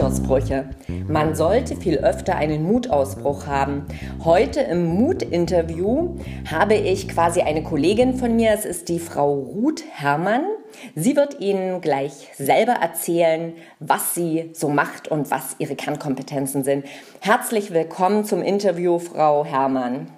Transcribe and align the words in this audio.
Mutausbrüche. 0.00 0.70
Man 1.08 1.34
sollte 1.34 1.76
viel 1.76 1.98
öfter 1.98 2.34
einen 2.34 2.62
Mutausbruch 2.62 3.46
haben. 3.46 3.86
Heute 4.24 4.60
im 4.60 4.86
Mut-Interview 4.86 6.16
habe 6.50 6.74
ich 6.74 7.06
quasi 7.06 7.42
eine 7.42 7.62
Kollegin 7.62 8.14
von 8.14 8.34
mir. 8.34 8.52
Es 8.52 8.64
ist 8.64 8.88
die 8.88 8.98
Frau 8.98 9.34
Ruth 9.34 9.84
Herrmann. 9.92 10.46
Sie 10.94 11.16
wird 11.16 11.40
Ihnen 11.40 11.82
gleich 11.82 12.30
selber 12.34 12.72
erzählen, 12.80 13.54
was 13.78 14.14
sie 14.14 14.50
so 14.54 14.70
macht 14.70 15.08
und 15.08 15.30
was 15.30 15.56
ihre 15.58 15.76
Kernkompetenzen 15.76 16.64
sind. 16.64 16.86
Herzlich 17.20 17.74
willkommen 17.74 18.24
zum 18.24 18.42
Interview, 18.42 18.98
Frau 18.98 19.44
Herrmann. 19.44 20.10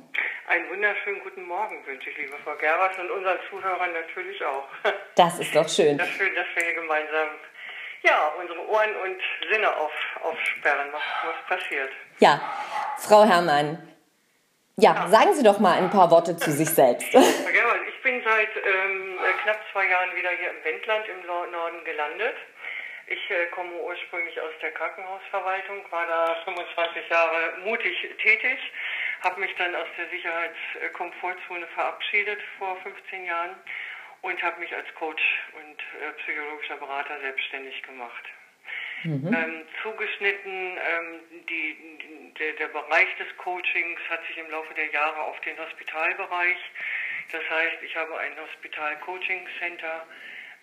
Einen 0.46 0.70
wunderschönen 0.70 1.20
guten 1.24 1.42
Morgen 1.42 1.74
wünsche 1.86 2.08
ich, 2.08 2.18
liebe 2.18 2.34
Frau 2.44 2.54
Gerwart, 2.60 2.96
und 3.00 3.10
unseren 3.10 3.38
Zuhörern 3.50 3.90
natürlich 3.92 4.44
auch. 4.44 4.92
Das 5.16 5.40
ist 5.40 5.56
doch 5.56 5.68
schön. 5.68 5.98
Das 5.98 6.06
ist 6.06 6.14
schön, 6.14 6.34
dass 6.36 6.46
wir 6.54 6.62
hier 6.64 6.74
gemeinsam 6.74 7.28
ja, 8.02 8.32
unsere 8.38 8.68
Ohren 8.68 8.96
und 8.96 9.20
Sinne 9.50 9.76
auf, 9.76 9.92
aufsperren, 10.22 10.88
was, 10.92 11.02
was 11.24 11.58
passiert. 11.58 11.90
Ja, 12.18 12.40
Frau 12.98 13.24
Herrmann, 13.24 13.78
ja, 14.76 14.94
ja, 14.94 15.08
sagen 15.08 15.34
Sie 15.34 15.42
doch 15.42 15.60
mal 15.60 15.78
ein 15.78 15.90
paar 15.90 16.10
Worte 16.10 16.36
zu 16.36 16.50
sich 16.50 16.70
selbst. 16.70 17.08
Ich 18.02 18.10
bin 18.10 18.20
seit 18.24 18.50
ähm, 18.56 19.16
knapp 19.44 19.60
zwei 19.72 19.86
Jahren 19.86 20.12
wieder 20.16 20.30
hier 20.30 20.50
im 20.50 20.64
Wendland 20.64 21.06
im 21.06 21.24
Norden 21.24 21.84
gelandet. 21.84 22.34
Ich 23.06 23.30
äh, 23.30 23.46
komme 23.54 23.74
ursprünglich 23.80 24.40
aus 24.40 24.50
der 24.60 24.72
Krankenhausverwaltung, 24.72 25.84
war 25.90 26.06
da 26.06 26.36
25 26.44 27.08
Jahre 27.08 27.58
mutig 27.62 27.96
tätig, 28.20 28.58
habe 29.22 29.38
mich 29.38 29.54
dann 29.56 29.74
aus 29.76 29.86
der 29.96 30.08
Sicherheitskomfortzone 30.08 31.66
verabschiedet 31.68 32.40
vor 32.58 32.76
15 32.82 33.24
Jahren 33.24 33.54
und 34.22 34.42
habe 34.42 34.60
mich 34.60 34.74
als 34.74 34.86
Coach 34.94 35.22
und 35.54 35.78
äh, 36.00 36.12
psychologischer 36.22 36.76
Berater 36.76 37.20
selbstständig 37.20 37.82
gemacht. 37.82 38.24
Mhm. 39.04 39.34
Ähm, 39.34 39.66
zugeschnitten, 39.82 40.78
ähm, 40.78 41.20
die, 41.48 41.76
die, 41.98 42.34
der, 42.38 42.52
der 42.52 42.68
Bereich 42.68 43.08
des 43.18 43.36
Coachings 43.38 44.00
hat 44.08 44.24
sich 44.28 44.38
im 44.38 44.48
Laufe 44.50 44.72
der 44.74 44.86
Jahre 44.92 45.20
auf 45.22 45.40
den 45.40 45.58
Hospitalbereich, 45.58 46.58
das 47.32 47.42
heißt, 47.48 47.82
ich 47.82 47.96
habe 47.96 48.16
ein 48.18 48.32
Hospital-Coaching-Center 48.38 50.06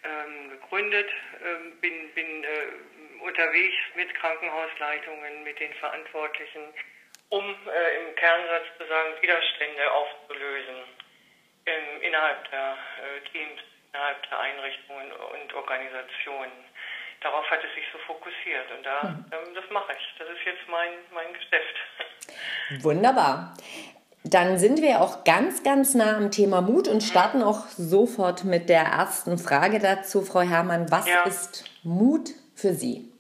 ähm, 0.03 0.49
gegründet, 0.51 1.09
ähm, 1.43 1.77
bin, 1.81 2.09
bin 2.13 2.43
äh, 2.43 3.23
unterwegs 3.23 3.75
mit 3.95 4.13
Krankenhausleitungen, 4.15 5.43
mit 5.43 5.59
den 5.59 5.73
Verantwortlichen, 5.73 6.61
um 7.29 7.43
äh, 7.43 8.07
im 8.07 8.15
Kernsatz 8.15 8.65
zu 8.77 8.87
sagen, 8.87 9.21
Widerstände 9.21 9.91
aufzulösen 9.91 11.08
ähm, 11.69 12.01
innerhalb 12.01 12.49
der 12.51 12.73
äh, 12.73 13.29
Teams, 13.31 13.61
innerhalb 13.93 14.29
der 14.29 14.39
Einrichtungen 14.39 15.11
und 15.11 15.53
Organisationen. 15.53 16.51
Darauf 17.21 17.49
hat 17.49 17.59
es 17.63 17.73
sich 17.75 17.83
so 17.91 17.99
fokussiert 17.99 18.71
und 18.75 18.85
da, 18.85 19.03
mhm. 19.03 19.25
ähm, 19.31 19.53
das 19.53 19.69
mache 19.71 19.93
ich. 19.93 20.15
Das 20.17 20.27
ist 20.29 20.45
jetzt 20.45 20.67
mein, 20.69 20.89
mein 21.13 21.33
Geschäft. 21.33 21.75
Wunderbar. 22.83 23.53
Dann 24.23 24.57
sind 24.57 24.81
wir 24.81 25.01
auch 25.01 25.23
ganz, 25.23 25.63
ganz 25.63 25.95
nah 25.95 26.17
am 26.17 26.31
Thema 26.31 26.61
Mut 26.61 26.87
und 26.87 27.01
starten 27.01 27.41
auch 27.41 27.67
sofort 27.67 28.43
mit 28.43 28.69
der 28.69 28.83
ersten 28.83 29.37
Frage 29.37 29.79
dazu, 29.79 30.21
Frau 30.21 30.41
Herrmann. 30.41 30.91
Was 30.91 31.07
ja. 31.07 31.23
ist 31.23 31.65
Mut 31.83 32.29
für 32.55 32.73
Sie? 32.73 33.11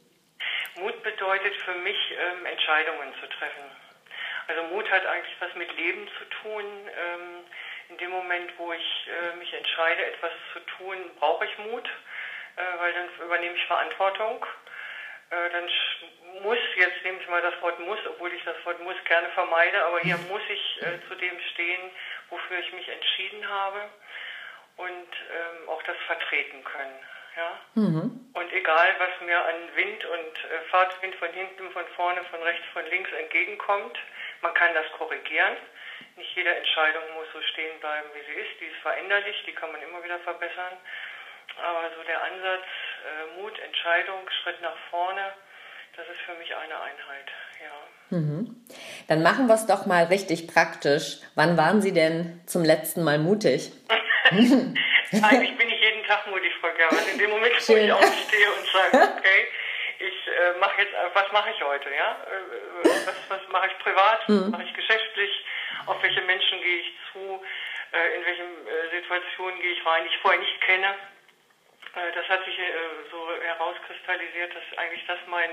Mut 0.75 1.01
bedeutet 1.03 1.55
für 1.63 1.75
mich, 1.75 1.97
ähm, 2.11 2.45
Entscheidungen 2.45 3.13
zu 3.21 3.27
treffen. 3.27 3.63
Also 4.47 4.63
Mut 4.73 4.89
hat 4.91 5.05
eigentlich 5.05 5.35
was 5.39 5.53
mit 5.55 5.75
Leben 5.77 6.07
zu 6.17 6.25
tun. 6.41 6.63
Ähm, 6.63 7.45
in 7.89 7.97
dem 7.97 8.11
Moment, 8.11 8.51
wo 8.57 8.71
ich 8.71 9.07
äh, 9.07 9.35
mich 9.37 9.53
entscheide, 9.53 10.05
etwas 10.05 10.31
zu 10.53 10.59
tun, 10.77 10.97
brauche 11.19 11.45
ich 11.45 11.57
Mut, 11.57 11.89
äh, 12.55 12.79
weil 12.79 12.93
dann 12.93 13.25
übernehme 13.25 13.55
ich 13.55 13.65
Verantwortung. 13.65 14.45
Äh, 15.31 15.49
dann 15.51 15.69
muss, 16.43 16.57
jetzt 16.75 17.03
nehme 17.03 17.19
ich 17.19 17.27
mal 17.27 17.41
das 17.41 17.59
Wort 17.61 17.79
muss, 17.79 17.99
obwohl 18.07 18.31
ich 18.33 18.43
das 18.43 18.55
Wort 18.65 18.79
muss 18.81 18.95
gerne 19.05 19.29
vermeide, 19.29 19.83
aber 19.85 19.99
hier 19.99 20.17
muss 20.29 20.41
ich 20.49 20.81
äh, 20.81 21.07
zu 21.07 21.15
dem 21.15 21.39
stehen, 21.53 21.91
wofür 22.29 22.59
ich 22.59 22.71
mich 22.73 22.87
entschieden 22.87 23.47
habe 23.47 23.89
und 24.77 24.87
ähm, 24.87 25.69
auch 25.69 25.81
das 25.83 25.97
vertreten 26.07 26.63
können. 26.63 26.99
Ja? 27.35 27.59
Mhm. 27.75 28.31
Und 28.33 28.53
egal, 28.53 28.95
was 28.99 29.25
mir 29.25 29.43
an 29.45 29.75
Wind 29.75 30.05
und 30.05 30.45
äh, 30.45 30.61
Fahrtwind 30.69 31.15
von 31.15 31.29
hinten, 31.29 31.71
von 31.71 31.85
vorne, 31.95 32.23
von 32.25 32.41
rechts, 32.41 32.65
von 32.73 32.85
links 32.87 33.11
entgegenkommt, 33.11 33.97
man 34.41 34.53
kann 34.53 34.73
das 34.73 34.85
korrigieren. 34.97 35.55
Nicht 36.15 36.35
jede 36.35 36.55
Entscheidung 36.55 37.03
muss 37.15 37.27
so 37.33 37.41
stehen 37.53 37.79
bleiben, 37.79 38.07
wie 38.13 38.23
sie 38.31 38.39
ist. 38.39 38.59
Die 38.59 38.65
ist 38.65 38.81
veränderlich, 38.81 39.35
die 39.45 39.53
kann 39.53 39.71
man 39.71 39.81
immer 39.81 40.03
wieder 40.03 40.19
verbessern. 40.19 40.75
Aber 41.57 41.89
so 41.95 42.03
der 42.03 42.23
Ansatz, 42.23 42.67
äh, 43.03 43.39
Mut, 43.39 43.57
Entscheidung, 43.59 44.29
Schritt 44.41 44.61
nach 44.61 44.77
vorne, 44.89 45.33
das 45.95 46.07
ist 46.07 46.21
für 46.25 46.35
mich 46.35 46.55
eine 46.55 46.79
Einheit. 46.79 47.27
Ja. 47.59 48.17
Mhm. 48.17 48.65
Dann 49.07 49.23
machen 49.23 49.47
wir 49.47 49.55
es 49.55 49.65
doch 49.65 49.85
mal 49.85 50.05
richtig 50.05 50.47
praktisch. 50.47 51.19
Wann 51.35 51.57
waren 51.57 51.81
Sie 51.81 51.93
denn 51.93 52.41
zum 52.45 52.63
letzten 52.63 53.03
Mal 53.03 53.19
mutig? 53.19 53.71
Eigentlich 54.31 55.57
bin 55.57 55.69
ich 55.69 55.81
jeden 55.81 56.03
Tag 56.05 56.27
mutig, 56.27 56.51
Frau 56.61 56.69
Gerber. 56.75 56.97
In 57.11 57.17
dem 57.17 57.29
Moment, 57.31 57.53
wo 57.67 57.75
ich 57.75 57.91
aufstehe 57.91 58.47
und 58.51 58.67
sage, 58.67 59.13
okay, 59.17 59.47
ich 59.99 60.27
äh, 60.27 60.57
mache 60.59 60.81
jetzt, 60.81 60.93
was 61.13 61.31
mache 61.31 61.51
ich 61.51 61.61
heute, 61.61 61.89
ja? 61.93 62.17
Äh, 62.31 62.87
äh 62.87 63.05
was, 63.05 63.15
was 63.29 63.47
mache 63.49 63.67
ich 63.67 63.77
privat, 63.79 64.27
mhm. 64.29 64.49
mache 64.51 64.63
ich 64.63 64.73
geschäftlich, 64.73 65.45
auf 65.85 66.01
welche 66.01 66.21
Menschen 66.21 66.61
gehe 66.61 66.79
ich 66.79 66.93
zu, 67.11 67.43
äh, 67.91 68.15
in 68.15 68.25
welchen 68.25 68.67
äh, 68.67 68.89
Situationen 68.91 69.59
gehe 69.61 69.73
ich 69.73 69.85
rein, 69.85 70.03
die 70.03 70.09
ich 70.09 70.21
vorher 70.21 70.39
nicht 70.39 70.61
kenne. 70.61 70.87
Äh, 71.95 72.11
das 72.15 72.27
hat 72.29 72.45
sich 72.45 72.55
so 73.11 73.27
herauskristallisiert, 73.41 74.53
dass 74.55 74.77
eigentlich 74.77 75.05
das 75.07 75.19
mein, 75.27 75.49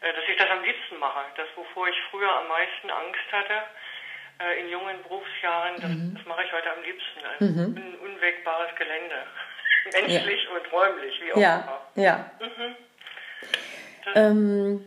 dass 0.00 0.28
ich 0.28 0.36
das 0.36 0.50
am 0.50 0.62
liebsten 0.62 0.98
mache. 0.98 1.24
Das, 1.36 1.48
wovor 1.56 1.88
ich 1.88 1.96
früher 2.10 2.30
am 2.30 2.48
meisten 2.48 2.90
Angst 2.90 3.32
hatte, 3.32 3.62
in 4.60 4.68
jungen 4.68 5.02
Berufsjahren, 5.04 5.76
das, 5.80 5.88
mhm. 5.88 6.14
das 6.14 6.26
mache 6.26 6.44
ich 6.44 6.52
heute 6.52 6.70
am 6.70 6.82
liebsten. 6.82 7.20
Ein 7.24 7.72
mhm. 7.72 7.98
unwegbares 8.04 8.76
Gelände. 8.76 9.26
Menschlich 9.94 10.44
ja. 10.44 10.50
und 10.50 10.72
räumlich, 10.72 11.18
wie 11.22 11.32
auch 11.32 11.36
ja. 11.38 11.56
immer. 11.94 12.04
Ja. 12.04 12.30
Mhm. 12.38 12.76
Ähm, 14.14 14.84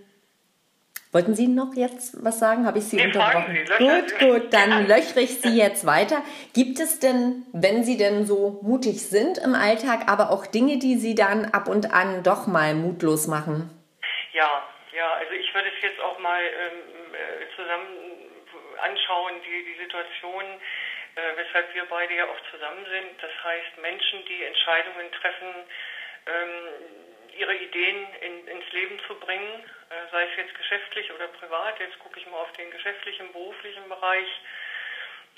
wollten 1.12 1.36
Sie 1.36 1.48
noch 1.48 1.74
jetzt 1.76 2.24
was 2.24 2.40
sagen? 2.40 2.66
Habe 2.66 2.78
ich 2.78 2.86
Sie 2.86 2.98
nee, 2.98 3.06
unterbrochen? 3.06 3.56
Sie, 3.56 3.86
gut, 3.86 4.20
gut, 4.20 4.54
dann 4.54 4.88
löchere 4.88 5.22
ich 5.22 5.42
Sie 5.42 5.58
jetzt 5.58 5.86
weiter. 5.86 6.22
Gibt 6.54 6.80
es 6.80 7.00
denn, 7.00 7.46
wenn 7.54 7.84
Sie 7.84 7.98
denn 7.98 8.26
so 8.26 8.60
mutig 8.62 9.08
sind 9.08 9.38
im 9.38 9.56
Alltag, 9.56 10.08
aber 10.08 10.32
auch 10.32 10.46
Dinge, 10.46 10.78
die 10.80 10.96
Sie 10.96 11.16
dann 11.16 11.46
ab 11.46 11.68
und 11.68 11.94
an 11.94 12.24
doch 12.24 12.48
mal 12.48 12.74
mutlos 12.76 13.28
machen? 13.28 13.70
Ja, 14.34 14.64
ja, 14.96 15.14
also 15.14 15.34
ich 15.34 15.54
würde 15.54 15.70
es 15.76 15.82
jetzt 15.82 16.00
auch 16.00 16.20
mal 16.20 16.42
ähm, 16.42 17.14
äh, 17.14 17.56
zusammen 17.56 17.88
anschauen, 18.82 19.34
die, 19.46 19.66
die 19.66 19.84
Situation, 19.84 20.44
äh, 21.16 21.36
weshalb 21.36 21.74
wir 21.74 21.86
beide 21.90 22.16
ja 22.16 22.26
auch 22.26 22.42
zusammen 22.52 22.86
sind. 22.86 23.22
Das 23.22 23.32
heißt, 23.44 23.78
Menschen, 23.82 24.26
die 24.26 24.44
Entscheidungen 24.44 25.12
treffen, 25.12 25.52
ähm, 26.26 27.09
ihre 27.40 27.56
Ideen 27.56 28.14
in, 28.22 28.48
ins 28.48 28.72
Leben 28.72 29.00
zu 29.08 29.16
bringen, 29.16 29.64
äh, 29.90 30.12
sei 30.12 30.24
es 30.24 30.36
jetzt 30.38 30.56
geschäftlich 30.56 31.12
oder 31.12 31.28
privat. 31.28 31.80
Jetzt 31.80 31.98
gucke 32.00 32.20
ich 32.20 32.26
mal 32.28 32.38
auf 32.38 32.52
den 32.54 32.70
geschäftlichen, 32.72 33.32
beruflichen 33.32 33.88
Bereich. 33.88 34.28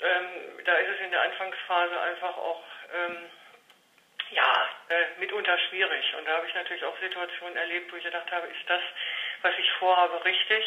Ähm, 0.00 0.64
da 0.64 0.74
ist 0.76 0.88
es 0.96 1.00
in 1.00 1.12
der 1.12 1.22
Anfangsphase 1.22 2.00
einfach 2.00 2.36
auch 2.36 2.62
ähm, 2.92 3.30
ja, 4.30 4.68
äh, 4.88 5.20
mitunter 5.20 5.56
schwierig. 5.68 6.04
Und 6.18 6.26
da 6.26 6.36
habe 6.36 6.46
ich 6.46 6.54
natürlich 6.54 6.84
auch 6.84 6.98
Situationen 6.98 7.56
erlebt, 7.56 7.92
wo 7.92 7.96
ich 7.96 8.04
gedacht 8.04 8.30
habe, 8.32 8.48
ist 8.48 8.68
das, 8.68 8.82
was 9.42 9.52
ich 9.58 9.70
vorhabe, 9.78 10.24
richtig? 10.24 10.64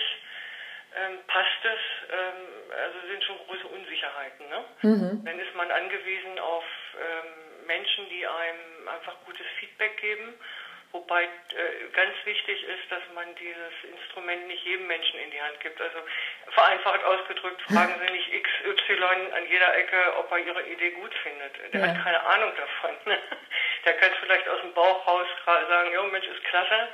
Ähm, 0.95 1.19
passt 1.27 1.65
es? 1.65 1.79
Ähm, 2.13 2.71
also 2.71 3.07
sind 3.07 3.23
schon 3.25 3.37
große 3.39 3.67
Unsicherheiten. 3.67 4.47
Ne? 4.47 4.63
Mhm. 4.83 5.25
Dann 5.25 5.39
ist 5.39 5.53
man 5.53 5.69
angewiesen 5.69 6.39
auf 6.39 6.63
ähm, 6.95 7.67
Menschen, 7.67 8.07
die 8.09 8.25
einem 8.25 8.87
einfach 8.87 9.15
gutes 9.25 9.45
Feedback 9.59 9.97
geben 9.97 10.33
Wobei 10.95 11.23
äh, 11.23 11.27
ganz 11.91 12.15
wichtig 12.23 12.63
ist, 12.63 12.89
dass 12.89 13.03
man 13.13 13.27
dieses 13.35 13.75
Instrument 13.83 14.47
nicht 14.47 14.63
jedem 14.63 14.87
Menschen 14.87 15.19
in 15.19 15.29
die 15.29 15.41
Hand 15.41 15.59
gibt. 15.59 15.81
Also 15.81 15.99
vereinfacht 16.51 17.03
ausgedrückt, 17.03 17.61
fragen 17.67 17.99
Sie 17.99 18.13
nicht 18.13 18.31
XY 18.31 19.03
an 19.35 19.43
jeder 19.49 19.75
Ecke, 19.75 19.97
ob 20.17 20.31
er 20.31 20.39
Ihre 20.39 20.63
Idee 20.63 20.91
gut 20.91 21.13
findet. 21.15 21.51
Der 21.73 21.81
ja. 21.81 21.87
hat 21.87 22.01
keine 22.01 22.25
Ahnung 22.25 22.53
davon. 22.55 22.95
Der 23.85 23.93
kann 23.97 24.11
vielleicht 24.21 24.47
aus 24.47 24.61
dem 24.61 24.73
Bauch 24.73 25.05
raus 25.05 25.27
sagen, 25.45 25.91
ja 25.91 26.01
Mensch, 26.03 26.27
ist 26.27 26.43
klasse, 26.45 26.87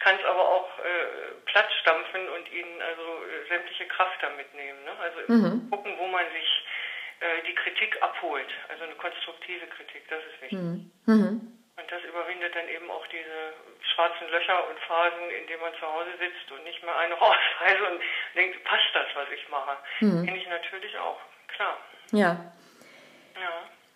kann 0.00 0.16
es 0.20 0.24
aber 0.26 0.46
auch 0.46 0.68
äh, 0.80 1.32
Platz 1.46 1.72
stampfen 1.80 2.28
und 2.28 2.52
Ihnen 2.52 2.82
also 2.82 3.02
äh, 3.02 3.48
sämtliche 3.48 3.86
Kraft 3.86 4.22
damit 4.22 4.52
nehmen. 4.52 4.84
Ne? 4.84 4.92
Also 5.00 5.32
mhm. 5.32 5.70
gucken, 5.70 5.94
wo 5.96 6.06
man 6.06 6.24
sich 6.32 6.64
äh, 7.20 7.42
die 7.48 7.54
Kritik 7.54 7.96
abholt. 8.02 8.50
Also 8.68 8.84
eine 8.84 8.94
konstruktive 8.96 9.66
Kritik, 9.68 10.06
das 10.10 10.20
ist 10.20 10.42
wichtig. 10.42 10.58
Mhm. 10.58 10.92
Mhm. 11.06 11.47
Und 11.88 11.96
das 11.96 12.04
überwindet 12.04 12.54
dann 12.54 12.68
eben 12.68 12.90
auch 12.90 13.06
diese 13.06 13.54
schwarzen 13.94 14.28
Löcher 14.28 14.68
und 14.68 14.78
Phasen, 14.80 15.30
in 15.40 15.46
denen 15.46 15.62
man 15.62 15.72
zu 15.80 15.86
Hause 15.86 16.10
sitzt 16.20 16.52
und 16.52 16.62
nicht 16.64 16.82
mehr 16.84 16.94
eine 16.98 17.14
rausreise 17.24 17.82
und 17.90 18.00
denkt, 18.36 18.62
passt 18.64 18.92
das, 18.92 19.06
was 19.14 19.26
ich 19.34 19.48
mache? 19.48 19.76
Mhm. 20.00 20.26
Kenne 20.26 20.36
ich 20.36 20.48
natürlich 20.48 20.98
auch, 20.98 21.16
klar. 21.48 21.78
Ja. 22.12 22.52
Ja. 23.40 23.52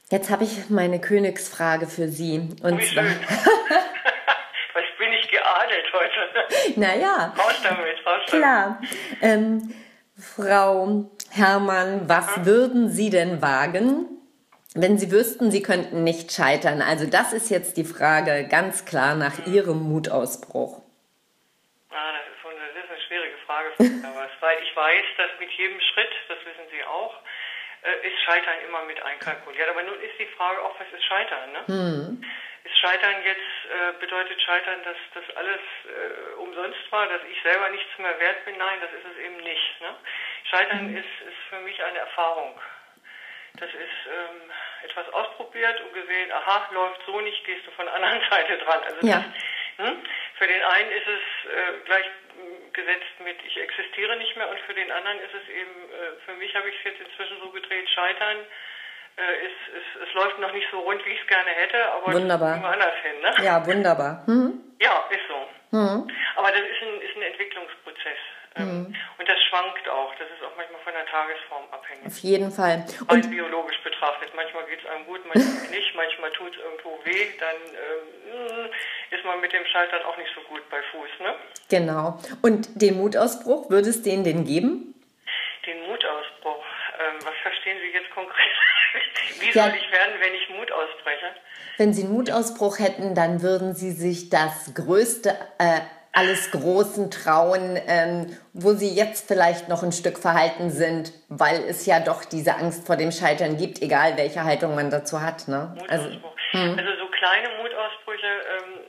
Jetzt 0.08 0.30
habe 0.30 0.44
ich 0.44 0.70
meine 0.70 1.02
Königsfrage 1.02 1.86
für 1.86 2.08
Sie. 2.08 2.38
Und 2.62 2.80
oh, 2.80 2.94
zwar. 2.94 3.04
was 4.74 4.84
bin 4.98 5.12
ich 5.12 5.28
geadelt, 5.28 5.92
heute. 5.92 6.76
Naja. 6.80 7.34
Raus 7.36 7.60
damit, 7.62 8.06
raus 8.06 8.22
damit. 8.26 8.28
Klar. 8.28 8.80
Ähm, 9.20 9.74
Frau 10.16 11.10
Herrmann, 11.30 12.08
was 12.08 12.38
mhm. 12.38 12.46
würden 12.46 12.88
Sie 12.88 13.10
denn 13.10 13.42
wagen, 13.42 14.11
wenn 14.74 14.98
Sie 14.98 15.10
wüssten, 15.12 15.50
Sie 15.50 15.62
könnten 15.62 16.04
nicht 16.04 16.32
scheitern? 16.32 16.80
Also 16.80 17.08
das 17.08 17.32
ist 17.32 17.50
jetzt 17.50 17.76
die 17.76 17.84
Frage 17.84 18.48
ganz 18.48 18.84
klar 18.84 19.14
nach 19.14 19.38
mhm. 19.46 19.52
Ihrem 19.52 19.78
Mutausbruch. 19.82 20.80
Ah, 21.90 22.12
das 22.16 22.24
ist, 22.32 22.40
eine, 22.46 22.66
das 22.72 22.84
ist 22.84 22.90
eine 22.90 23.00
schwierige 23.06 23.36
Frage, 23.46 23.68
weil 24.40 24.58
ich 24.62 24.76
weiß, 24.76 25.04
dass 25.18 25.30
mit 25.38 25.50
jedem 25.52 25.80
Schritt, 25.80 26.12
das 26.28 26.38
wissen 26.44 26.66
Sie 26.70 26.82
auch, 26.84 27.14
äh, 27.82 28.06
ist 28.06 28.18
Scheitern 28.24 28.58
immer 28.66 28.84
mit 28.84 29.02
einkalkuliert. 29.02 29.68
Aber 29.68 29.82
nun 29.82 30.00
ist 30.00 30.18
die 30.18 30.30
Frage 30.36 30.62
auch, 30.62 30.78
was 30.80 30.88
ist 30.92 31.04
Scheitern? 31.04 31.52
Ne? 31.52 31.62
Hm. 31.66 32.24
Ist 32.64 32.78
Scheitern 32.78 33.16
jetzt, 33.24 33.52
äh, 33.68 33.92
bedeutet 34.00 34.40
Scheitern, 34.40 34.80
dass 34.84 34.96
das 35.14 35.36
alles 35.36 35.60
äh, 35.84 36.40
umsonst 36.40 36.80
war, 36.90 37.08
dass 37.08 37.20
ich 37.30 37.42
selber 37.42 37.68
nichts 37.70 37.90
mehr 37.98 38.18
wert 38.20 38.44
bin? 38.44 38.56
Nein, 38.56 38.78
das 38.80 38.92
ist 38.92 39.04
es 39.04 39.18
eben 39.18 39.36
nicht. 39.36 39.80
Ne? 39.80 39.94
Scheitern 40.48 40.88
hm. 40.88 40.96
ist, 40.96 41.14
ist 41.28 41.42
für 41.50 41.60
mich 41.60 41.82
eine 41.82 41.98
Erfahrung. 41.98 42.58
Das 43.58 43.68
ist 43.68 43.98
ähm, 44.08 44.50
etwas 44.84 45.08
ausprobiert 45.12 45.80
und 45.82 45.92
gesehen, 45.92 46.32
aha, 46.32 46.68
läuft 46.72 47.00
so 47.06 47.20
nicht, 47.20 47.44
gehst 47.44 47.66
du 47.66 47.70
von 47.72 47.86
der 47.86 47.94
anderen 47.94 48.20
Seite 48.30 48.58
dran. 48.58 48.80
Also 48.84 49.06
ja. 49.06 49.24
das, 49.76 49.86
hm? 49.86 49.96
Für 50.38 50.46
den 50.46 50.62
einen 50.62 50.90
ist 50.90 51.06
es 51.06 51.50
äh, 51.50 51.84
gleich 51.84 52.06
gesetzt 52.72 53.20
mit 53.22 53.36
ich 53.44 53.56
existiere 53.60 54.16
nicht 54.16 54.36
mehr 54.36 54.48
und 54.48 54.58
für 54.60 54.74
den 54.74 54.90
anderen 54.90 55.18
ist 55.20 55.34
es 55.34 55.48
eben, 55.48 55.70
äh, 55.92 56.20
für 56.24 56.34
mich 56.34 56.54
habe 56.56 56.68
ich 56.68 56.76
es 56.78 56.84
jetzt 56.84 57.00
inzwischen 57.00 57.38
so 57.40 57.50
gedreht, 57.50 57.88
scheitern 57.90 58.38
äh, 59.16 59.46
ist, 59.46 59.60
ist, 59.76 60.08
es 60.08 60.14
läuft 60.14 60.38
noch 60.38 60.52
nicht 60.52 60.66
so 60.70 60.80
rund, 60.80 61.04
wie 61.04 61.10
ich 61.10 61.20
es 61.20 61.26
gerne 61.26 61.50
hätte, 61.50 61.92
aber 61.92 62.14
wunderbar. 62.14 62.56
immer 62.56 62.72
anders 62.72 62.96
hin. 63.02 63.20
Ne? 63.20 63.44
Ja, 63.44 63.66
wunderbar. 63.66 64.24
Mhm. 64.26 64.60
Ja, 64.80 65.04
ist 65.10 65.28
so. 65.28 65.76
Mhm. 65.76 66.08
Aber 66.36 66.48
das 66.50 66.60
ist 66.60 66.82
ein, 66.82 67.00
ist 67.00 67.16
ein 67.16 67.22
Entwicklungsprozess. 67.22 68.18
Mhm. 68.58 68.94
Und 69.18 69.28
das 69.28 69.40
schwankt 69.48 69.88
auch. 69.88 70.12
Das 70.18 70.28
ist 70.28 70.42
auch 70.44 70.56
manchmal 70.56 70.80
von 70.82 70.92
der 70.92 71.06
Tagesform 71.06 71.64
abhängig. 71.70 72.06
Auf 72.06 72.18
jeden 72.18 72.50
Fall. 72.50 72.84
Und 73.08 73.30
biologisch 73.30 73.80
betrachtet. 73.82 74.34
Manchmal 74.34 74.66
geht 74.66 74.80
es 74.80 74.86
einem 74.86 75.06
gut, 75.06 75.20
manchmal 75.24 75.70
nicht. 75.70 75.94
Manchmal 75.94 76.30
tut 76.32 76.52
es 76.52 76.62
irgendwo 76.62 76.98
weh. 77.04 77.26
Dann 77.40 77.56
ähm, 77.56 78.70
ist 79.10 79.24
man 79.24 79.40
mit 79.40 79.52
dem 79.52 79.64
Scheitern 79.66 80.02
auch 80.04 80.16
nicht 80.18 80.30
so 80.34 80.40
gut 80.42 80.68
bei 80.70 80.82
Fuß. 80.90 81.10
Ne? 81.20 81.34
Genau. 81.70 82.18
Und 82.42 82.80
den 82.80 82.96
Mutausbruch, 82.96 83.70
würde 83.70 83.88
es 83.88 84.02
den 84.02 84.24
denn 84.24 84.44
geben? 84.44 84.94
Den 85.66 85.80
Mutausbruch. 85.86 86.64
Ähm, 87.00 87.18
was 87.24 87.34
verstehen 87.42 87.78
Sie 87.80 87.96
jetzt 87.96 88.10
konkret? 88.10 88.52
Wie 89.40 89.46
ja. 89.46 89.64
soll 89.64 89.74
ich 89.76 89.90
werden, 89.90 90.14
wenn 90.20 90.34
ich 90.34 90.48
Mut 90.50 90.70
ausspreche? 90.70 91.34
Wenn 91.78 91.94
Sie 91.94 92.04
einen 92.04 92.12
Mutausbruch 92.12 92.78
hätten, 92.78 93.14
dann 93.14 93.42
würden 93.42 93.74
Sie 93.74 93.92
sich 93.92 94.28
das 94.28 94.74
größte 94.74 95.30
äh, 95.58 95.80
alles 96.12 96.50
Großen 96.50 97.10
trauen, 97.10 97.78
ähm, 97.88 98.36
wo 98.52 98.72
sie 98.72 98.94
jetzt 98.94 99.26
vielleicht 99.26 99.68
noch 99.68 99.82
ein 99.82 99.92
Stück 99.92 100.18
verhalten 100.18 100.70
sind, 100.70 101.12
weil 101.28 101.64
es 101.64 101.86
ja 101.86 102.00
doch 102.00 102.24
diese 102.24 102.56
Angst 102.56 102.86
vor 102.86 102.96
dem 102.96 103.10
Scheitern 103.10 103.56
gibt, 103.56 103.80
egal 103.80 104.16
welche 104.18 104.44
Haltung 104.44 104.74
man 104.74 104.90
dazu 104.90 105.22
hat. 105.22 105.48
Ne? 105.48 105.74
Also, 105.88 106.04
hm. 106.52 106.76
also 106.76 106.90
so 107.00 107.06
kleine 107.06 107.48
Mutausbrüche 107.56 108.26
ähm, 108.28 108.80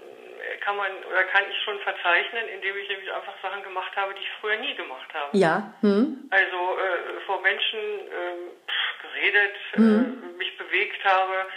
kann 0.59 0.75
man 0.75 0.91
oder 1.09 1.23
kann 1.31 1.43
ich 1.49 1.57
schon 1.63 1.79
verzeichnen, 1.79 2.43
indem 2.55 2.75
ich 2.77 2.89
nämlich 2.89 3.11
einfach 3.11 3.35
Sachen 3.41 3.63
gemacht 3.63 3.95
habe, 3.95 4.13
die 4.15 4.21
ich 4.21 4.31
früher 4.41 4.57
nie 4.57 4.75
gemacht 4.75 5.07
habe. 5.13 5.37
Ja. 5.37 5.73
Hm. 5.79 6.27
Also 6.29 6.57
äh, 6.57 7.21
vor 7.25 7.41
Menschen 7.41 7.79
äh, 7.79 8.51
geredet, 9.01 9.55
hm. 9.73 10.23
äh, 10.23 10.37
mich 10.37 10.57
bewegt 10.57 11.03
habe 11.05 11.47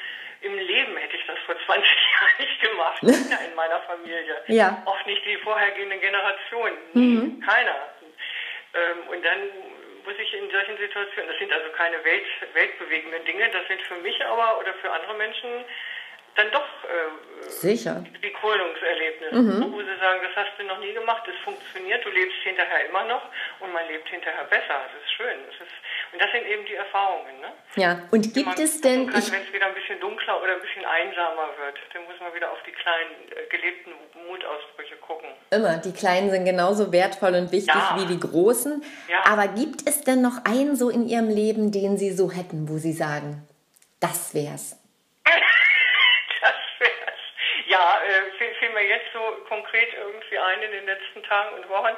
im 0.41 0.59
Leben 0.59 0.97
hätte 0.97 1.17
ich 1.17 1.27
das 1.27 1.39
vor 1.47 1.57
20 1.67 1.91
Jahren 1.91 2.35
nicht 2.39 2.61
gemacht, 2.61 3.03
in 3.03 3.55
meiner 3.55 3.81
Familie. 3.83 4.37
Ja. 4.47 4.83
Auch 4.87 5.05
nicht 5.07 5.25
die 5.25 5.37
vorhergehenden 5.39 6.01
Generationen. 6.01 6.77
Mhm. 6.93 7.41
Keiner. 7.41 7.77
Ähm, 8.75 9.09
und 9.09 9.25
dann 9.25 9.39
muss 10.05 10.15
ich 10.19 10.35
in 10.35 10.49
solchen 10.51 10.77
Situationen, 10.79 11.29
das 11.29 11.39
sind 11.39 11.53
also 11.53 11.69
keine 11.71 12.03
Welt, 12.05 12.25
weltbewegenden 12.55 13.25
Dinge, 13.25 13.51
das 13.51 13.67
sind 13.67 13.83
für 13.83 13.97
mich 13.97 14.25
aber 14.25 14.61
oder 14.61 14.73
für 14.75 14.91
andere 14.91 15.15
Menschen 15.15 15.65
dann 16.37 16.51
doch 16.53 16.69
äh, 16.85 17.49
Sicher. 17.49 18.05
die 18.23 18.33
Krönungserlebnisse, 18.33 19.35
mhm. 19.35 19.73
wo 19.73 19.81
sie 19.81 19.97
sagen, 20.01 20.21
das 20.23 20.37
hast 20.37 20.59
du 20.59 20.65
noch 20.65 20.79
nie 20.81 20.93
gemacht, 20.93 21.23
das 21.27 21.35
funktioniert, 21.45 22.05
du 22.05 22.11
lebst 22.11 22.37
hinterher 22.43 22.89
immer 22.89 23.05
noch 23.05 23.23
und 23.61 23.73
man 23.73 23.87
lebt 23.89 24.09
hinterher 24.09 24.45
besser. 24.45 24.85
Das 24.85 25.03
ist 25.03 25.13
schön. 25.17 25.39
Das 25.47 25.67
ist, 25.67 25.75
und 26.13 26.21
das 26.21 26.31
sind 26.33 26.47
eben 26.47 26.65
die 26.67 26.75
Erfahrungen. 26.75 27.41
Ne? 27.41 27.53
Ja, 27.77 28.03
und 28.11 28.35
gibt 28.35 28.59
es 28.59 28.81
denn... 28.81 29.09
Wenn 29.09 29.17
es 29.17 29.53
wieder 29.53 29.67
ein 29.67 29.75
bisschen 29.75 30.01
dunkler 30.01 30.43
oder 30.43 30.55
ein 30.55 30.61
bisschen 30.61 30.85
einsamer 30.85 31.49
wird, 31.59 31.79
dann 31.93 32.05
muss 32.05 32.21
man 32.21 32.35
wieder 32.35 32.51
auf 32.53 32.63
die 32.67 32.73
kleinen 32.73 33.33
äh, 33.33 33.47
gelebten 33.49 33.93
Mutausbrüche 34.29 34.97
gucken. 34.97 35.29
Immer, 35.51 35.79
die 35.79 35.93
kleinen 35.93 36.31
sind 36.31 36.45
genauso 36.45 36.93
wertvoll 36.93 37.35
und 37.35 37.53
wichtig 37.53 37.75
ja. 37.75 37.97
wie 37.97 38.07
die 38.07 38.21
großen. 38.21 38.85
Ja. 39.09 39.25
Aber 39.27 39.49
gibt 39.49 39.87
es 39.87 40.03
denn 40.03 40.21
noch 40.21 40.45
einen 40.45 40.77
so 40.77 40.91
in 40.91 41.09
Ihrem 41.09 41.29
Leben, 41.29 41.73
den 41.73 41.97
Sie 41.97 42.13
so 42.13 42.31
hätten, 42.31 42.69
wo 42.69 42.77
Sie 42.79 42.93
sagen, 42.93 43.47
das 44.01 44.35
wär's? 44.35 44.77
ja, 47.67 48.01
äh, 48.07 48.39
fiel, 48.59 48.71
mir 48.71 48.87
jetzt 48.87 49.13
so 49.13 49.21
konkret 49.49 49.89
irgendwie 49.95 50.39
ein 50.39 50.63
in 50.63 50.73
den 50.73 50.87
letzten 50.87 51.23
Tagen 51.23 51.57
und 51.57 51.69
Wochen. 51.69 51.97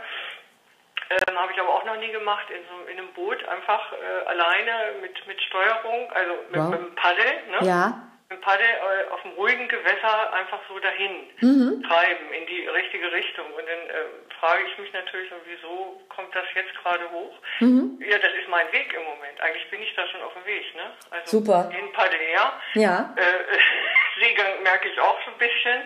Ähm, 1.11 1.39
Habe 1.39 1.53
ich 1.53 1.61
aber 1.61 1.75
auch 1.75 1.85
noch 1.85 1.97
nie 1.97 2.13
gemacht, 2.13 2.51
in 2.51 2.63
so 2.69 2.91
in 2.91 2.99
einem 2.99 3.13
Boot, 3.15 3.43
einfach 3.49 3.93
äh, 3.93 4.27
alleine 4.29 5.01
mit, 5.01 5.27
mit 5.27 5.41
Steuerung, 5.43 6.13
also 6.13 6.33
mit, 6.51 6.61
wow. 6.61 6.71
mit 6.71 6.81
dem 6.81 6.95
Paddel. 6.97 7.33
Ne? 7.49 7.67
Ja. 7.67 8.03
Mit 8.29 8.39
dem 8.39 8.41
Paddel 8.43 8.67
äh, 8.67 9.11
auf 9.11 9.23
dem 9.23 9.33
ruhigen 9.33 9.69
Gewässer 9.69 10.33
einfach 10.35 10.61
so 10.69 10.79
dahin 10.79 11.31
mhm. 11.41 11.83
treiben, 11.83 12.31
in 12.33 12.47
die 12.47 12.67
richtige 12.67 13.11
Richtung. 13.11 13.47
Und 13.47 13.65
dann 13.65 13.89
äh, 13.89 14.05
frage 14.39 14.65
ich 14.69 14.79
mich 14.79 14.93
natürlich, 14.93 15.31
wieso 15.47 16.03
kommt 16.11 16.35
das 16.35 16.45
jetzt 16.55 16.75
gerade 16.83 17.11
hoch? 17.11 17.35
Mhm. 17.61 17.99
Ja, 18.05 18.19
das 18.19 18.33
ist 18.35 18.49
mein 18.51 18.71
Weg 18.73 18.93
im 18.93 19.05
Moment. 19.05 19.41
Eigentlich 19.41 19.71
bin 19.71 19.81
ich 19.81 19.95
da 19.95 20.07
schon 20.09 20.21
auf 20.21 20.35
dem 20.35 20.45
Weg. 20.45 20.75
Ne? 20.75 20.93
Also 21.11 21.39
Super. 21.39 21.71
Den 21.73 21.91
Paddel 21.93 22.21
her. 22.21 22.53
Ja. 22.75 23.15
Äh, 23.17 24.21
Seegang 24.21 24.63
merke 24.63 24.91
ich 24.91 25.01
auch 25.01 25.17
so 25.25 25.31
ein 25.31 25.39
bisschen. 25.39 25.81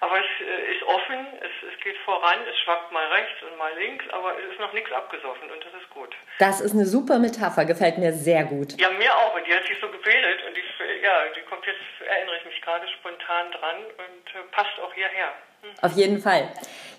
Aber 0.00 0.16
es 0.18 0.30
äh, 0.40 0.72
ist 0.72 0.82
offen, 0.84 1.26
es, 1.40 1.74
es 1.74 1.80
geht 1.82 1.96
voran, 2.04 2.38
es 2.48 2.56
schwankt 2.60 2.92
mal 2.92 3.06
rechts 3.08 3.42
und 3.42 3.58
mal 3.58 3.72
links, 3.78 4.04
aber 4.10 4.38
es 4.38 4.52
ist 4.52 4.60
noch 4.60 4.72
nichts 4.72 4.92
abgesoffen 4.92 5.50
und 5.50 5.58
das 5.64 5.74
ist 5.74 5.90
gut. 5.90 6.14
Das 6.38 6.60
ist 6.60 6.72
eine 6.72 6.86
super 6.86 7.18
Metapher, 7.18 7.64
gefällt 7.64 7.98
mir 7.98 8.12
sehr 8.12 8.44
gut. 8.44 8.78
Ja, 8.80 8.90
mir 8.90 9.12
auch. 9.12 9.34
Und 9.34 9.46
die 9.46 9.54
hat 9.54 9.66
sich 9.66 9.76
so 9.80 9.88
gebildet 9.88 10.38
und 10.46 10.56
die, 10.56 10.62
ja, 11.02 11.26
die 11.34 11.42
kommt 11.50 11.66
jetzt, 11.66 11.82
erinnere 12.06 12.36
ich 12.38 12.44
mich 12.46 12.62
gerade 12.62 12.86
spontan 12.88 13.50
dran 13.50 13.76
und 13.98 14.26
äh, 14.34 14.44
passt 14.52 14.78
auch 14.80 14.94
hierher. 14.94 15.34
Hm. 15.62 15.70
Auf 15.82 15.92
jeden 15.92 16.20
Fall. 16.20 16.48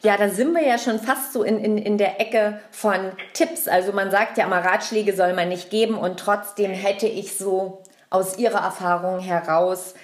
Ja, 0.02 0.18
da 0.18 0.28
sind 0.28 0.54
wir 0.54 0.66
ja 0.66 0.78
schon 0.78 1.00
fast 1.00 1.32
so 1.32 1.44
in, 1.44 1.64
in, 1.64 1.78
in 1.78 1.98
der 1.98 2.20
Ecke 2.20 2.62
von 2.72 3.14
Tipps. 3.34 3.70
Also 3.70 3.94
man 3.94 4.12
sagt 4.12 4.38
ja 4.38 4.46
immer, 4.46 4.64
Ratschläge 4.64 5.14
soll 5.14 5.34
man 5.34 5.48
nicht 5.48 5.70
geben 5.70 5.98
und 5.98 6.20
trotzdem 6.20 6.72
hätte 6.72 7.08
ich 7.08 7.38
so 7.38 7.82
aus 8.10 8.38
Ihrer 8.38 8.60
Erfahrung 8.60 9.20
heraus 9.20 9.96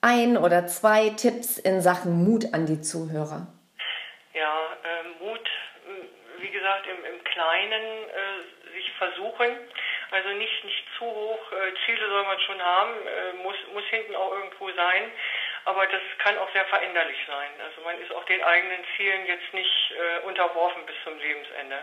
ein 0.00 0.36
oder 0.36 0.66
zwei 0.66 1.10
Tipps 1.10 1.58
in 1.58 1.80
Sachen 1.80 2.24
Mut 2.24 2.54
an 2.54 2.66
die 2.66 2.80
Zuhörer? 2.80 3.46
Ja, 4.34 4.76
äh, 4.84 5.24
Mut, 5.24 5.48
wie 6.38 6.50
gesagt, 6.50 6.86
im, 6.86 7.04
im 7.04 7.24
Kleinen 7.24 7.82
äh, 7.82 8.74
sich 8.74 8.92
versuchen. 8.98 9.56
Also 10.10 10.28
nicht, 10.30 10.64
nicht 10.64 10.84
zu 10.96 11.04
hoch, 11.04 11.52
äh, 11.52 11.74
Ziele 11.84 12.08
soll 12.08 12.24
man 12.24 12.40
schon 12.40 12.62
haben, 12.62 12.94
äh, 13.06 13.32
muss, 13.42 13.56
muss 13.74 13.84
hinten 13.90 14.16
auch 14.16 14.32
irgendwo 14.32 14.70
sein. 14.72 15.10
Aber 15.64 15.86
das 15.86 16.00
kann 16.18 16.38
auch 16.38 16.50
sehr 16.52 16.64
veränderlich 16.66 17.18
sein. 17.26 17.50
Also 17.62 17.82
man 17.82 18.00
ist 18.00 18.12
auch 18.12 18.24
den 18.24 18.42
eigenen 18.42 18.84
Zielen 18.96 19.26
jetzt 19.26 19.52
nicht 19.52 19.92
äh, 19.92 20.26
unterworfen 20.26 20.86
bis 20.86 20.96
zum 21.04 21.18
Lebensende 21.18 21.76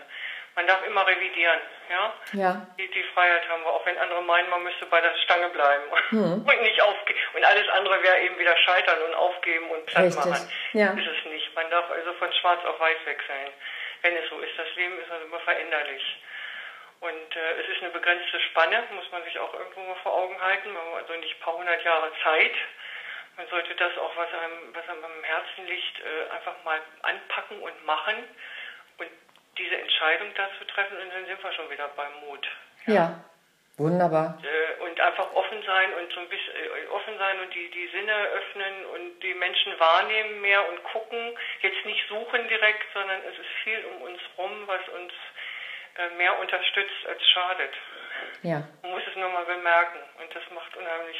man 0.55 0.67
darf 0.67 0.85
immer 0.85 1.05
revidieren, 1.05 1.59
ja. 1.89 2.13
ja. 2.31 2.67
Die, 2.79 2.89
die, 2.89 3.03
Freiheit 3.13 3.47
haben 3.49 3.63
wir, 3.63 3.69
auch 3.69 3.85
wenn 3.85 3.97
andere 3.97 4.21
meinen, 4.23 4.49
man 4.49 4.63
müsste 4.63 4.85
bei 4.85 5.01
der 5.01 5.13
Stange 5.17 5.49
bleiben 5.49 5.83
hm. 6.09 6.47
und 6.47 6.61
nicht 6.61 6.81
aufgeben. 6.81 7.19
Und 7.33 7.43
alles 7.43 7.67
andere 7.69 8.01
wäre 8.01 8.21
eben 8.21 8.39
wieder 8.39 8.55
scheitern 8.57 9.01
und 9.01 9.13
aufgeben 9.15 9.69
und 9.69 9.85
platt 9.85 10.05
Richtig. 10.05 10.25
machen. 10.25 10.51
Ja. 10.71 10.93
Ist 10.93 11.07
es 11.07 11.25
nicht. 11.29 11.53
Man 11.55 11.69
darf 11.69 11.91
also 11.91 12.13
von 12.13 12.31
schwarz 12.33 12.63
auf 12.65 12.79
weiß 12.79 12.97
wechseln, 13.03 13.51
wenn 14.01 14.15
es 14.15 14.29
so 14.29 14.39
ist. 14.39 14.57
Das 14.57 14.73
Leben 14.75 14.97
ist 14.97 15.11
also 15.11 15.25
immer 15.25 15.39
veränderlich. 15.41 16.23
Und 17.01 17.35
äh, 17.35 17.61
es 17.61 17.67
ist 17.75 17.83
eine 17.83 17.91
begrenzte 17.91 18.39
Spanne, 18.39 18.83
muss 18.95 19.11
man 19.11 19.23
sich 19.25 19.37
auch 19.37 19.53
irgendwo 19.53 19.81
mal 19.81 19.97
vor 20.03 20.13
Augen 20.13 20.41
halten. 20.41 20.71
Man 20.71 20.83
hat 20.93 21.03
also 21.03 21.19
nicht 21.19 21.35
ein 21.35 21.43
paar 21.43 21.57
hundert 21.57 21.83
Jahre 21.83 22.11
Zeit. 22.23 22.55
Man 23.35 23.47
sollte 23.49 23.75
das 23.75 23.97
auch, 23.97 24.15
was 24.15 24.29
einem, 24.31 24.73
was 24.73 24.87
einem 24.87 25.03
am 25.03 25.23
Herzen 25.23 25.67
liegt, 25.67 25.99
äh, 25.99 26.33
einfach 26.33 26.55
mal 26.63 26.79
anpacken 27.01 27.59
und 27.59 27.85
machen 27.85 28.23
diese 29.57 29.77
Entscheidung 29.77 30.29
da 30.35 30.49
zu 30.57 30.65
treffen 30.65 30.97
und 30.97 31.13
dann 31.13 31.25
sind 31.25 31.41
wir 31.41 31.51
schon 31.53 31.69
wieder 31.69 31.87
beim 31.95 32.13
Mut. 32.27 32.47
Ja, 32.85 32.93
ja. 32.93 33.23
wunderbar. 33.77 34.37
Äh, 34.43 34.83
und 34.83 34.99
einfach 34.99 35.33
offen 35.33 35.63
sein 35.65 35.93
und 35.93 36.13
so 36.13 36.19
ein 36.19 36.29
bisschen 36.29 36.55
äh, 36.55 36.87
offen 36.91 37.17
sein 37.17 37.39
und 37.39 37.53
die, 37.53 37.69
die 37.71 37.87
Sinne 37.87 38.13
öffnen 38.13 38.85
und 38.93 39.19
die 39.21 39.33
Menschen 39.33 39.79
wahrnehmen 39.79 40.41
mehr 40.41 40.67
und 40.69 40.83
gucken. 40.83 41.37
Jetzt 41.61 41.85
nicht 41.85 42.07
suchen 42.07 42.47
direkt, 42.47 42.85
sondern 42.93 43.21
es 43.21 43.39
ist 43.39 43.53
viel 43.63 43.83
um 43.85 44.01
uns 44.03 44.21
rum, 44.37 44.67
was 44.67 44.81
uns 44.89 45.13
äh, 45.97 46.09
mehr 46.17 46.37
unterstützt 46.39 47.07
als 47.07 47.21
schadet. 47.29 47.73
Ja. 48.43 48.67
Man 48.81 48.91
muss 48.91 49.03
es 49.07 49.15
nur 49.15 49.29
mal 49.29 49.45
bemerken 49.45 49.99
und 50.19 50.35
das 50.35 50.43
macht 50.53 50.75
unheimlich 50.75 51.19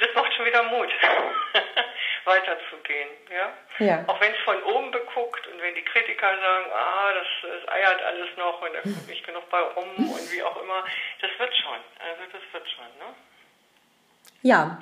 das 0.00 0.14
macht 0.14 0.32
schon 0.34 0.46
wieder 0.46 0.62
Mut. 0.64 0.90
weiterzugehen. 2.24 3.08
Ja? 3.30 3.52
Ja. 3.84 4.04
Auch 4.06 4.20
wenn 4.20 4.32
es 4.32 4.38
von 4.44 4.62
oben 4.62 4.90
beguckt 4.90 5.46
und 5.46 5.60
wenn 5.60 5.74
die 5.74 5.84
Kritiker 5.84 6.28
sagen, 6.28 6.66
ah, 6.74 7.12
das, 7.12 7.26
das 7.42 7.72
eiert 7.72 8.02
alles 8.02 8.28
noch 8.36 8.60
und 8.62 8.74
da 8.74 8.80
kommt 8.80 9.08
nicht 9.08 9.26
genug 9.26 9.48
bei 9.50 9.60
rum 9.60 9.96
und 9.96 10.32
wie 10.32 10.42
auch 10.42 10.60
immer, 10.62 10.84
das 11.20 11.30
wird 11.38 11.54
schon. 11.56 11.80
Also 11.98 12.22
das 12.32 12.42
wird 12.52 12.70
schon, 12.70 12.84
ne? 12.98 13.14
Ja. 14.42 14.78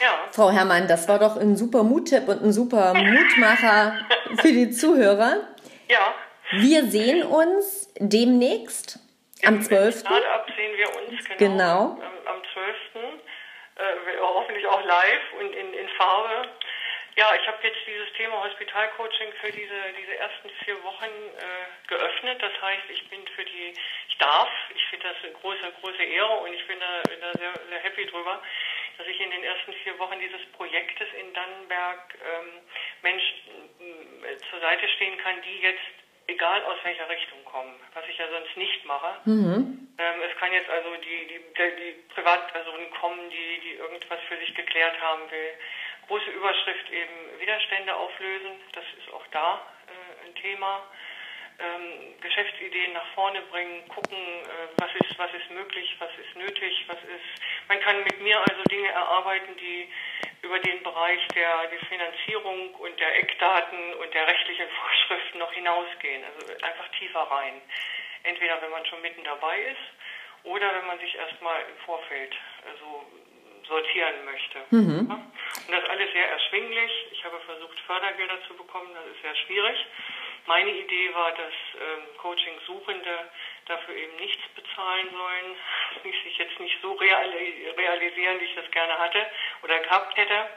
Ja. 0.00 0.28
Frau 0.30 0.50
Herrmann, 0.50 0.88
das 0.88 1.08
war 1.08 1.18
doch 1.18 1.36
ein 1.36 1.56
super 1.56 1.82
Muttipp 1.82 2.28
und 2.28 2.42
ein 2.42 2.52
super 2.52 2.94
Mutmacher 2.94 4.06
für 4.40 4.48
die 4.48 4.70
Zuhörer. 4.70 5.48
Ja. 5.88 6.14
Wir 6.52 6.84
sehen 6.84 7.22
uns 7.24 7.92
demnächst 7.98 8.98
am 9.44 9.60
12. 9.60 10.00
Start-up 10.00 10.46
sehen 10.56 10.76
wir 10.76 10.88
uns, 10.96 11.24
genau. 11.24 11.38
Genau. 11.38 11.80
Am, 12.00 12.34
am 12.34 12.42
12. 12.52 12.76
Äh, 13.74 14.18
hoffentlich 14.20 14.66
auch 14.66 14.84
live 14.84 15.32
und 15.40 15.52
in, 15.52 15.74
in 15.74 15.88
Farbe. 15.96 16.48
Ja, 17.14 17.28
ich 17.34 17.46
habe 17.46 17.58
jetzt 17.62 17.86
dieses 17.86 18.10
Thema 18.14 18.42
Hospitalcoaching 18.42 19.32
für 19.40 19.52
diese, 19.52 19.80
diese 20.00 20.16
ersten 20.16 20.48
vier 20.64 20.82
Wochen 20.82 21.04
äh, 21.04 21.88
geöffnet. 21.88 22.40
Das 22.40 22.52
heißt, 22.62 22.88
ich 22.88 23.06
bin 23.10 23.26
für 23.36 23.44
die, 23.44 23.74
ich 24.08 24.16
darf, 24.16 24.48
ich 24.74 24.82
finde 24.86 25.08
das 25.08 25.16
eine 25.22 25.32
große, 25.32 25.72
große 25.80 26.02
Ehre 26.02 26.40
und 26.40 26.54
ich 26.54 26.66
bin 26.66 26.80
da, 26.80 27.02
bin 27.08 27.20
da 27.20 27.34
sehr, 27.34 27.52
sehr 27.68 27.78
happy 27.80 28.06
drüber, 28.06 28.40
dass 28.96 29.06
ich 29.06 29.20
in 29.20 29.30
den 29.30 29.44
ersten 29.44 29.74
vier 29.84 29.98
Wochen 29.98 30.18
dieses 30.20 30.40
Projektes 30.52 31.08
in 31.20 31.34
Dannenberg 31.34 32.16
ähm, 32.16 32.60
Menschen 33.02 33.36
äh, 34.24 34.38
zur 34.48 34.60
Seite 34.60 34.88
stehen 34.88 35.18
kann, 35.18 35.36
die 35.42 35.60
jetzt 35.60 35.84
egal 36.28 36.64
aus 36.64 36.78
welcher 36.82 37.08
Richtung 37.10 37.44
kommen, 37.44 37.74
was 37.92 38.04
ich 38.08 38.16
ja 38.16 38.28
sonst 38.30 38.56
nicht 38.56 38.84
mache. 38.86 39.20
Ähm, 39.98 40.22
es 40.22 40.36
kann 40.38 40.52
jetzt 40.52 40.70
also 40.70 40.96
die, 40.96 41.26
die, 41.26 41.40
die, 41.40 41.76
die 41.76 41.92
Privatperson 42.14 42.90
kommen, 43.00 43.28
die, 43.28 43.60
die 43.60 43.72
irgendwas 43.74 44.20
für 44.28 44.38
sich 44.38 44.54
geklärt 44.54 44.98
haben 45.00 45.30
will. 45.30 45.52
Große 46.12 46.30
Überschrift 46.30 46.90
eben 46.90 47.40
Widerstände 47.40 47.96
auflösen, 47.96 48.60
das 48.72 48.84
ist 48.98 49.10
auch 49.14 49.26
da 49.30 49.64
äh, 49.88 50.26
ein 50.26 50.34
Thema. 50.34 50.82
Ähm, 51.58 52.20
Geschäftsideen 52.20 52.92
nach 52.92 53.06
vorne 53.14 53.40
bringen, 53.50 53.88
gucken, 53.88 54.18
äh, 54.18 54.68
was 54.76 54.90
ist, 54.96 55.18
was 55.18 55.32
ist 55.32 55.50
möglich, 55.50 55.96
was 56.00 56.10
ist 56.20 56.36
nötig, 56.36 56.84
was 56.86 56.98
ist. 56.98 57.42
Man 57.66 57.80
kann 57.80 58.04
mit 58.04 58.20
mir 58.20 58.38
also 58.38 58.62
Dinge 58.64 58.90
erarbeiten, 58.90 59.56
die 59.56 59.88
über 60.42 60.58
den 60.58 60.82
Bereich 60.82 61.26
der, 61.28 61.68
der 61.68 61.80
Finanzierung 61.86 62.74
und 62.74 63.00
der 63.00 63.16
Eckdaten 63.16 63.94
und 63.94 64.12
der 64.12 64.26
rechtlichen 64.26 64.68
Vorschriften 64.68 65.38
noch 65.38 65.52
hinausgehen. 65.54 66.24
Also 66.24 66.52
einfach 66.62 66.88
tiefer 66.98 67.20
rein. 67.20 67.58
Entweder 68.24 68.60
wenn 68.60 68.70
man 68.70 68.84
schon 68.84 69.00
mitten 69.00 69.24
dabei 69.24 69.62
ist 69.62 70.44
oder 70.44 70.74
wenn 70.74 70.88
man 70.88 70.98
sich 70.98 71.14
erstmal 71.14 71.62
im 71.62 71.76
Vorfeld 71.86 72.36
also 72.68 73.06
sortieren 73.66 74.24
möchte. 74.24 74.58
Ja? 75.08 75.14
Und 75.66 75.72
das 75.72 75.84
alles 75.88 76.12
sehr 76.12 76.28
erschwinglich. 76.28 76.90
Ich 77.12 77.24
habe 77.24 77.38
versucht, 77.40 77.78
Fördergelder 77.86 78.38
zu 78.46 78.54
bekommen. 78.54 78.90
Das 78.94 79.06
ist 79.06 79.22
sehr 79.22 79.36
schwierig. 79.46 79.78
Meine 80.46 80.70
Idee 80.70 81.14
war, 81.14 81.30
dass 81.32 81.54
ähm, 81.78 82.02
Coaching-Suchende 82.18 83.30
dafür 83.66 83.94
eben 83.94 84.16
nichts 84.16 84.42
bezahlen 84.54 85.08
sollen. 85.10 85.56
Ließ 86.04 86.22
sich 86.24 86.36
jetzt 86.38 86.58
nicht 86.58 86.76
so 86.82 86.92
reali 86.92 87.70
realisieren, 87.76 88.40
wie 88.40 88.44
ich 88.44 88.54
das 88.54 88.70
gerne 88.70 88.98
hatte 88.98 89.24
oder 89.62 89.78
gehabt 89.78 90.16
hätte. 90.16 90.48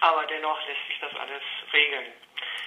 Aber 0.00 0.24
dennoch 0.26 0.58
lässt 0.66 0.86
sich 0.88 0.98
das 1.00 1.14
alles 1.14 1.42
regeln. 1.72 2.12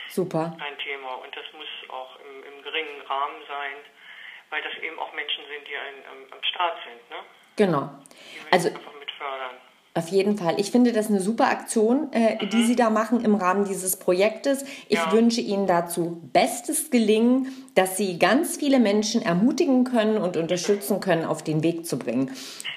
Super. 0.10 0.56
Kein 0.60 0.78
Thema. 0.78 1.16
Und 1.16 1.36
das 1.36 1.46
muss 1.54 1.68
auch 1.90 2.20
im, 2.20 2.44
im 2.44 2.62
geringen 2.62 3.02
Rahmen 3.02 3.42
sein, 3.48 3.78
weil 4.52 4.62
das 4.62 4.78
eben 4.84 5.00
auch 5.00 5.12
Menschen 5.14 5.44
sind, 5.48 5.68
die 5.68 5.76
ein, 5.76 6.06
am, 6.12 6.34
am 6.34 6.44
Start 6.44 6.78
sind. 6.86 7.10
Ne? 7.10 7.26
Genau. 7.56 7.90
Also 8.52 8.70
fördern. 9.24 9.56
Auf 9.96 10.08
jeden 10.08 10.38
Fall. 10.38 10.56
Ich 10.58 10.72
finde 10.72 10.92
das 10.92 11.10
eine 11.10 11.20
super 11.20 11.52
Aktion, 11.52 12.12
äh, 12.14 12.48
die 12.48 12.64
Sie 12.64 12.76
da 12.76 12.90
machen 12.90 13.24
im 13.24 13.36
Rahmen 13.36 13.66
dieses 13.66 13.98
Projektes. 13.98 14.66
Ich 14.90 14.98
Ja. 14.98 15.12
wünsche 15.12 15.40
Ihnen 15.40 15.68
dazu 15.68 16.20
bestes 16.34 16.90
Gelingen, 16.90 17.50
dass 17.76 17.96
Sie 17.96 18.18
ganz 18.18 18.58
viele 18.58 18.80
Menschen 18.80 19.22
ermutigen 19.22 19.84
können 19.84 20.18
und 20.18 20.36
unterstützen 20.36 21.00
können, 21.00 21.26
auf 21.26 21.44
den 21.44 21.62
Weg 21.62 21.86
zu 21.86 22.00
bringen. 22.00 22.32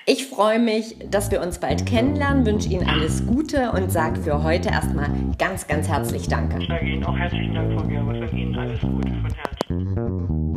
Ich 0.05 0.27
freue 0.27 0.59
mich, 0.59 0.97
dass 1.11 1.31
wir 1.31 1.41
uns 1.41 1.59
bald 1.59 1.87
kennenlernen, 1.87 2.45
wünsche 2.45 2.69
Ihnen 2.69 2.87
alles 2.87 3.27
Gute 3.27 3.73
und 3.73 3.91
sage 3.91 4.21
für 4.21 4.43
heute 4.43 4.69
erstmal 4.69 5.09
ganz, 5.39 5.67
ganz 5.67 5.89
herzlich 5.89 6.29
Danke. 6.29 6.59
Ich 6.61 6.69
sage 6.69 6.87
Ihnen 6.87 7.03
auch 7.05 7.17
herzlichen 7.17 7.55
Dank, 7.55 7.81
Frau 7.81 7.89
Gerbers, 7.89 8.31
und 8.31 8.39
Ihnen 8.39 8.55
alles 8.55 8.81
Gute 8.83 9.09
von 9.09 9.35
Herzen. 9.35 10.56